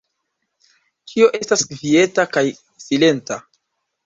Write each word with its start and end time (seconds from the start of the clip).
Ĉio 1.11 1.27
estas 1.41 1.65
kvieta 1.73 2.27
kaj 2.37 2.45
silenta. 2.87 3.41